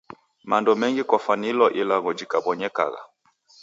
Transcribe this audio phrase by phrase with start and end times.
[0.49, 3.01] Mando mengi kwafwanilwa ilagho jibonyekagha.